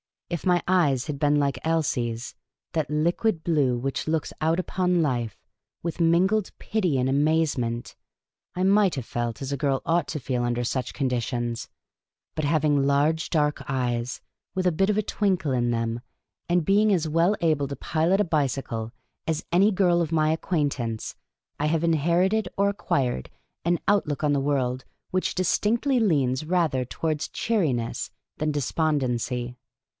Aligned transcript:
If 0.31 0.45
my 0.47 0.63
eyes 0.67 1.05
had 1.07 1.19
been 1.19 1.35
like 1.35 1.59
Elsie's— 1.63 2.33
that 2.73 2.89
liquid 2.89 3.43
blue 3.43 3.77
which 3.77 4.07
looks 4.07 4.33
out 4.41 4.59
upon 4.59 5.01
life 5.03 5.37
with 5.83 5.99
mingled 5.99 6.51
pity 6.57 6.97
and 6.97 7.07
amazement— 7.09 7.95
I 8.55 8.63
might 8.63 8.95
have 8.95 9.05
felt 9.05 9.43
as 9.43 9.51
a 9.51 9.57
girl 9.57 9.81
ought 9.85 10.07
to 10.07 10.19
feel 10.21 10.43
under 10.43 10.63
such 10.63 10.93
con 10.93 11.09
ditions; 11.09 11.67
but 12.33 12.45
having 12.45 12.87
large 12.87 13.29
dark 13.29 13.57
ej^es, 13.67 14.21
with 14.55 14.65
a 14.65 14.71
bit 14.71 14.89
of 14.89 14.97
a 14.97 15.03
twinkle 15.03 15.51
in 15.51 15.69
them, 15.69 15.99
and 16.49 16.65
being 16.65 16.91
as 16.93 17.07
well 17.07 17.35
able 17.41 17.67
to 17.67 17.75
pilot 17.75 18.21
a 18.21 18.23
bicycle 18.23 18.93
as 19.27 19.45
any 19.51 19.69
girl 19.69 20.01
of 20.01 20.13
my 20.13 20.31
acquaintance, 20.31 21.13
I 21.59 21.65
have 21.67 21.83
inherited 21.83 22.47
or 22.57 22.69
acquired 22.69 23.29
an 23.65 23.79
outlook 23.87 24.23
on 24.23 24.33
the 24.33 24.39
world 24.39 24.85
which 25.11 25.35
distinctly 25.35 25.99
leans 25.99 26.43
rather 26.45 26.85
towards 26.85 27.27
cheeriness 27.27 28.09
The 28.37 28.45
Cantankerous 28.45 28.71
Old 28.79 28.85
Lady 28.91 28.97
7 28.97 28.99
than 28.99 28.99
despondency. 29.07 29.57